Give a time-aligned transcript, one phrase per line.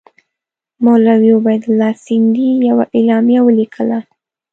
[0.83, 3.99] مولوي عبیدالله سندي یوه اعلامیه ولیکله.